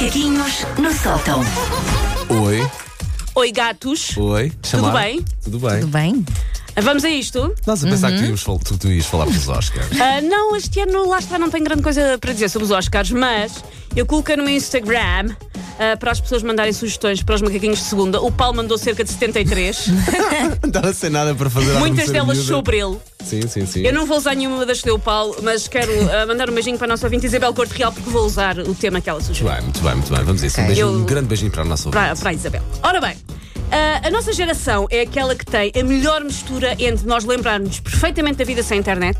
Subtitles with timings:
[0.00, 1.40] Macaquinhos no sótão.
[2.30, 2.66] Oi,
[3.34, 4.16] Oi, gatos.
[4.16, 4.50] oi.
[4.64, 4.94] Chamar?
[4.94, 5.22] bem?
[5.44, 5.80] Tudo bem.
[5.80, 6.24] Tudo bem?
[6.82, 7.54] Vamos a isto?
[7.66, 9.88] Nós a pensar que tu ias, fal- tu, tu ias falar dos Oscars.
[10.00, 13.10] Ah, não, este ano lá está, não tenho grande coisa para dizer sobre os Oscars,
[13.10, 13.52] mas
[13.94, 15.34] eu coloquei no meu Instagram
[15.78, 18.20] ah, para as pessoas mandarem sugestões para os macaquinhos de segunda.
[18.20, 19.86] O Paulo mandou cerca de 73,
[20.62, 21.72] Não estava sem nada para fazer.
[21.78, 22.52] muitas delas miúda.
[22.54, 22.96] sobre ele.
[23.24, 23.82] Sim, sim, sim.
[23.82, 26.54] Eu não vou usar nenhuma das que deu o Paulo, mas quero ah, mandar um
[26.54, 29.20] beijinho para a nossa ouvinte Isabel Corte Real, porque vou usar o tema que ela
[29.20, 29.50] sugeriu.
[29.52, 30.24] Muito bem, muito bem, muito bem.
[30.24, 30.60] Vamos a isso.
[30.60, 30.74] Um, Ok.
[30.74, 32.20] beijinho, Eu- um grande beijinho para a nossa para, ouvinte.
[32.20, 32.62] para a Isabel.
[32.82, 33.16] Ora bem,
[33.70, 38.38] ah, a nossa geração é aquela que tem a melhor mistura entre nós lembrarmos perfeitamente
[38.38, 39.18] da vida sem internet,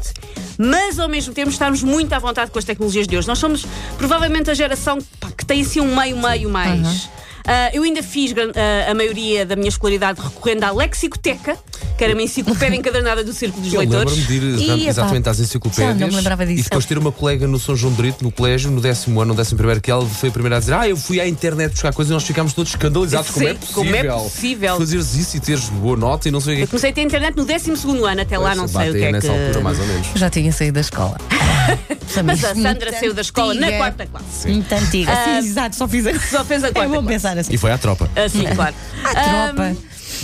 [0.58, 3.28] mas ao mesmo tempo estarmos muito à vontade com as tecnologias de hoje.
[3.28, 3.64] Nós somos
[3.96, 7.08] provavelmente a geração pá, que tem assim um meio-meio mais.
[7.46, 11.56] Ah, eu ainda fiz ah, a maioria da minha escolaridade recorrendo à Lexicoteca,
[12.00, 14.16] que era uma enciclopédia encadernada do Círculo dos Eu Leitores.
[14.16, 16.60] lembro-me de ir Ih, exatamente, epá, às enciclopédias já não me lembrava disso.
[16.60, 19.34] e depois ter uma colega no São João de Brito, no colégio, no décimo ano,
[19.34, 21.72] no décimo primeiro, que ela foi a primeira a dizer: Ah, eu fui à internet
[21.72, 23.30] buscar coisas e nós ficámos todos escandalizados.
[23.32, 23.74] Como é Sim, possível?
[23.84, 24.76] como é possível?
[24.78, 26.66] Fazeres isso e teres boa nota e não sei o Eu que.
[26.68, 27.70] comecei a ter internet no 12
[28.06, 29.38] ano, até lá não sei o que é nessa que.
[29.38, 30.06] altura, mais ou menos.
[30.14, 31.18] Já tinha saído da escola.
[32.24, 34.48] Mas a Sandra saiu da escola na quarta classe.
[34.48, 35.12] Muito antiga.
[35.12, 37.08] Ah, Sim, exato, só fiz a Só fez a É quarta bom classe.
[37.08, 37.52] pensar assim.
[37.52, 38.08] E foi à tropa.
[38.16, 38.74] Assim, claro.
[39.04, 39.12] À
[39.52, 39.76] tropa.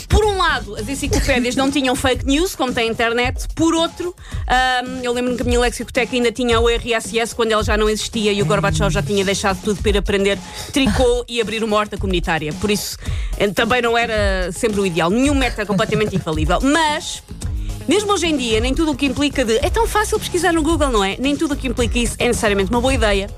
[0.09, 3.47] Por um lado, as enciclopédias não tinham fake news, como tem a internet.
[3.55, 4.15] Por outro,
[4.47, 7.89] ahm, eu lembro-me que a minha lexicoteca ainda tinha o RSS quando ela já não
[7.89, 10.39] existia e o Gorbachev já tinha deixado tudo para ir aprender
[10.73, 12.53] tricô e abrir uma horta comunitária.
[12.55, 12.97] Por isso,
[13.39, 15.11] eh, também não era sempre o ideal.
[15.11, 16.59] Nenhum método é completamente infalível.
[16.63, 17.23] Mas.
[17.89, 20.61] Mesmo hoje em dia, nem tudo o que implica de é tão fácil pesquisar no
[20.61, 21.17] Google, não é?
[21.21, 23.31] Nem tudo o que implica isso é necessariamente uma boa ideia.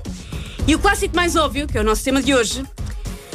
[0.67, 2.63] E o clássico mais óbvio, que é o nosso tema de hoje,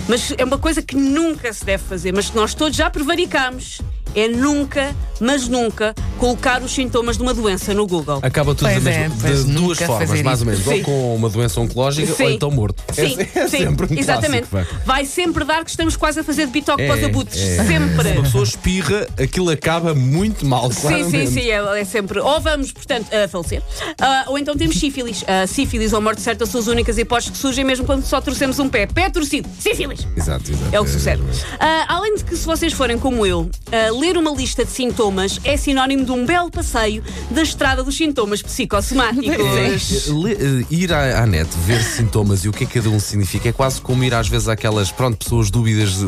[0.09, 3.81] mas é uma coisa que nunca se deve fazer, mas que nós todos já prevaricamos.
[4.15, 8.21] É nunca, mas nunca, colocar os sintomas de uma doença no Google.
[8.23, 10.67] Acaba tudo da Pois é, mesma- pois de duas nunca formas, fazer mais ou menos.
[10.67, 10.83] Ou Sim.
[10.83, 12.83] com uma doença oncológica ou então morto.
[12.93, 14.47] Sim, é, é sim, sempre um exatamente.
[14.49, 14.75] clássico.
[14.77, 14.83] pá.
[14.85, 17.41] Vai sempre dar que estamos quase a fazer de bitoque É, para os abutres.
[17.41, 17.65] é.
[17.65, 18.23] Se uma Sempre.
[18.23, 21.11] pessoa espirra, aquilo acaba muito mal, Sim, claramente.
[21.29, 22.21] sim, sim, é, é sempre.
[22.21, 23.63] Ou vamos, portanto, a falecer,
[24.01, 25.25] ah, ou então temos sífilis.
[25.27, 28.59] Ah, sífilis ou morte certa são as únicas hipóteses que surgem mesmo quando só torcemos
[28.59, 28.87] um pé.
[28.87, 30.07] Pé torcido, sífilis.
[30.17, 30.69] Exato, exato.
[30.75, 31.23] É o que sucede.
[31.59, 35.41] Ah, além de que, se vocês forem como eu, ah, ler uma lista de sintomas
[35.45, 39.31] é sinónimo de um belo passeio da estrada dos sintomas psicossomáticos.
[39.35, 42.91] É, le- eh, ir à, à net, ver sintomas e o que é que cada
[42.91, 46.07] um significa é quase como ir às vezes àquelas pronto, pessoas dúvidas de,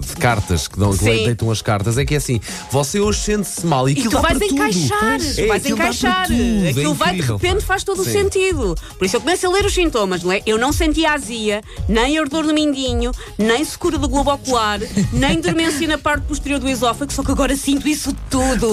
[0.00, 1.98] de- cartas que, dão, que deitam as cartas.
[1.98, 2.40] É que é assim,
[2.70, 6.26] você hoje sente-se mal e E aquilo tu dá vais encaixar, É, vais encaixar.
[6.26, 8.74] tudo, é Aquilo vai de repente faz todo o sentido.
[8.98, 10.40] Por isso eu começo a ler os sintomas, não é?
[10.46, 14.80] Eu não senti azia, nem ardor no mindinho, nem secura do globo ocular,
[15.12, 18.68] nem dormência na parte posterior do esófago, só que agora sinto isso tudo.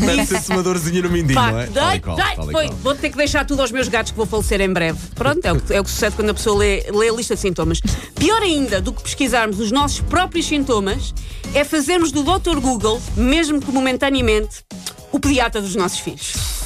[0.00, 1.66] Começa-se uma dorzinha no mindinho, não é?
[1.66, 2.66] Tal e qual, tal e foi.
[2.66, 2.78] qual.
[2.78, 4.98] Vou ter que deixar tudo aos meus gatos que vou falecer em breve.
[5.14, 7.34] Pronto, é o que, é o que sucede quando a pessoa lê, lê a lista
[7.34, 7.80] de sintomas.
[8.14, 11.14] Pior ainda do que pesquisarmos os nossos próprios sintomas
[11.54, 12.58] é fazermos do Dr.
[12.60, 14.64] Google, mesmo que momentaneamente,
[15.12, 16.61] o pediatra dos nossos filhos.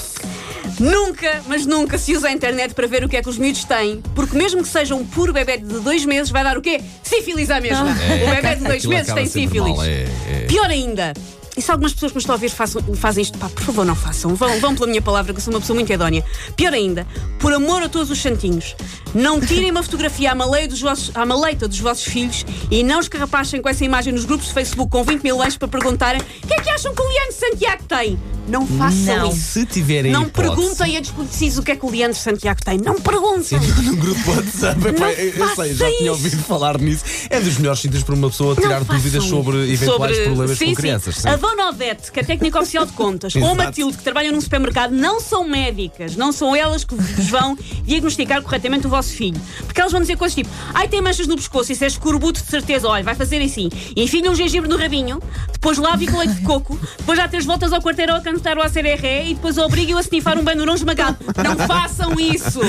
[0.78, 3.64] Nunca, mas nunca se usa a internet para ver o que é que os miúdos
[3.64, 6.80] têm, porque mesmo que seja um puro bebê de dois meses, vai dar o quê?
[7.02, 7.86] Sífilis à mesma.
[7.86, 9.76] o bebê de dois meses tem sífilis.
[9.76, 10.46] mal, é, é.
[10.46, 11.12] Pior ainda,
[11.56, 13.86] e se algumas pessoas que nos estão a ver façam, fazem isto, pá, por favor,
[13.86, 14.34] não façam.
[14.34, 16.22] Vão, vão pela minha palavra, que eu sou uma pessoa muito hedónia.
[16.54, 17.06] Pior ainda,
[17.38, 18.76] por amor a todos os santinhos,
[19.14, 23.00] não tirem uma fotografia à maleita dos vossos, à maleita dos vossos filhos e não
[23.00, 26.46] escarrapachem com essa imagem nos grupos de Facebook com 20 mil likes para perguntarem o
[26.46, 28.18] que é que acham que o Leandro Santiago tem.
[28.48, 29.28] Não façam Não.
[29.30, 29.40] isso.
[29.40, 32.78] Se tiverem Não hipótese, perguntem a desconhecidos o que é que o Leandro Santiago tem.
[32.78, 33.58] Não perguntem.
[33.82, 37.04] no grupo WhatsApp, Não epá, eu, eu sei, já tinha ouvido falar nisso.
[37.30, 39.28] É dos melhores sítios para uma pessoa tirar dúvidas isso.
[39.28, 40.76] sobre eventuais Sobre- problemas sim, com sim.
[40.76, 41.16] crianças.
[41.16, 41.28] sim.
[41.28, 43.54] A Dona Odete, que é técnica oficial de contas, ou a.
[43.54, 46.14] Matilde, que trabalham num supermercado, não são médicas.
[46.16, 49.40] Não são elas que vos vão diagnosticar corretamente o vosso filho.
[49.64, 52.48] Porque elas vão dizer coisas tipo: ai, tem manchas no pescoço, isso é escorbuto de
[52.48, 52.86] certeza.
[52.88, 53.68] Olha, vai fazer assim.
[53.96, 55.20] Enfia um gengibre no rabinho,
[55.66, 58.62] depois lave com leite de coco, depois já três voltas ao quarteirão a cantar o
[58.62, 61.16] ACRE e depois obrigue-o a snifar um bandurão esmagado.
[61.42, 62.60] Não façam isso!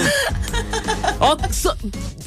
[1.47, 1.75] Que so-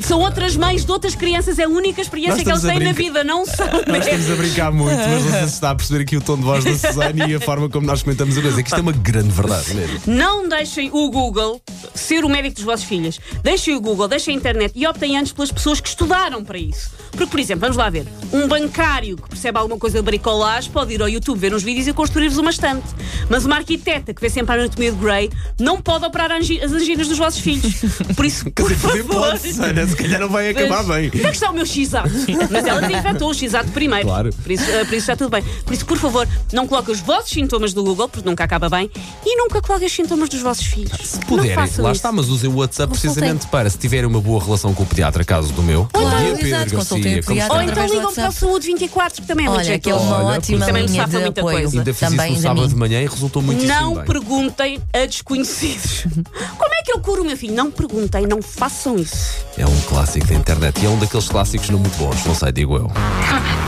[0.00, 3.24] são outras mães de outras crianças, é a única experiência que eles têm na vida,
[3.24, 6.16] não são Nós estamos a brincar muito, mas não sei se está a perceber aqui
[6.16, 8.60] o tom de voz da Susana e a forma como nós comentamos a coisa.
[8.60, 10.00] É que isto é uma grande verdade mesmo.
[10.06, 11.60] Não deixem o Google
[11.94, 13.20] ser o médico dos vossos filhos.
[13.42, 16.90] Deixem o Google, deixem a internet e optem antes pelas pessoas que estudaram para isso.
[17.10, 20.94] Porque, por exemplo, vamos lá ver, um bancário que percebe alguma coisa de bricolagem pode
[20.94, 22.86] ir ao YouTube ver uns vídeos e construir-vos uma estante.
[23.28, 27.08] Mas uma arquiteta que vê sempre a anatomia de Grey não pode operar as anginas
[27.08, 27.74] dos vossos filhos.
[28.14, 29.04] Por isso, por favor.
[29.04, 31.08] pode, Sana, se calhar não vai acabar bem.
[31.08, 32.10] Onde é que está o meu X-ato?
[32.50, 34.06] Mas ela desinfetou o X-ato primeiro.
[34.06, 34.30] Claro.
[34.32, 35.42] Por isso, eh, por isso está tudo bem.
[35.64, 38.90] Por isso, por favor, não coloquem os vossos sintomas do Google, porque nunca acaba bem,
[39.24, 40.96] e nunca coloquem os sintomas dos vossos filhos.
[41.02, 41.98] Se puderem, lá isso.
[41.98, 43.12] está, mas usem o WhatsApp Consultem.
[43.12, 45.88] precisamente para, se tiverem uma boa relação com o pediatra, caso do meu.
[45.92, 47.54] Claro, Bom dia, exato, Pedro consultem o Garcia, como pediatra.
[47.56, 47.64] Ou está?
[47.64, 48.40] então através do ligam para o WhatsApp.
[48.40, 50.04] Saúde 24, que também é muito Olha, que é jeitoso.
[50.14, 51.56] uma Olha, ótima também nos linha safa de muita apoio.
[51.60, 51.78] coisa.
[51.78, 54.04] Ainda fiz Também isso no da sábado de manhã e resultou muito Não bem.
[54.04, 56.04] perguntem a desconhecidos.
[56.58, 57.54] Como é que eu curo o meu filho?
[57.54, 59.34] Não perguntem, não façam isso.
[59.58, 62.52] É um clássico da internet e é um daqueles clássicos não muito bons, não sei,
[62.52, 62.90] digo eu.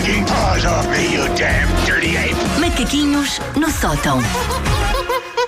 [0.00, 2.34] Stinking paws off me, you damn dirty ape!
[2.58, 4.18] Macaquinhos no sótão.